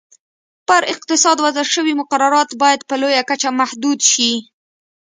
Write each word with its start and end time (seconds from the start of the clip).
پر 0.67 0.81
اقتصاد 0.93 1.37
وضع 1.45 1.63
شوي 1.73 1.93
مقررات 2.01 2.49
باید 2.61 2.81
په 2.89 2.95
لویه 3.01 3.23
کچه 3.29 3.49
محدود 3.59 3.99
شي. 4.11 4.31